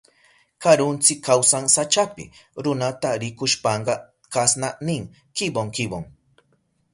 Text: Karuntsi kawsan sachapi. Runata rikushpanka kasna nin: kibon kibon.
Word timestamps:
Karuntsi 0.65 1.13
kawsan 1.27 1.65
sachapi. 1.75 2.25
Runata 2.63 3.11
rikushpanka 3.21 3.93
kasna 4.33 4.69
nin: 4.87 5.03
kibon 5.35 5.67
kibon. 5.75 6.03